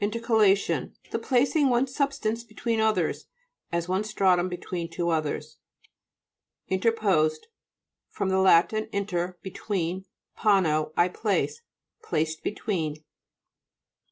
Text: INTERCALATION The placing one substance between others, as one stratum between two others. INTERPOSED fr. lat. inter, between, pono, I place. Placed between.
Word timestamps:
INTERCALATION 0.00 0.94
The 1.12 1.20
placing 1.20 1.68
one 1.70 1.86
substance 1.86 2.42
between 2.42 2.80
others, 2.80 3.26
as 3.70 3.88
one 3.88 4.02
stratum 4.02 4.48
between 4.48 4.90
two 4.90 5.10
others. 5.10 5.58
INTERPOSED 6.66 7.46
fr. 8.08 8.24
lat. 8.24 8.72
inter, 8.72 9.38
between, 9.40 10.04
pono, 10.36 10.92
I 10.96 11.06
place. 11.06 11.62
Placed 12.02 12.42
between. 12.42 13.04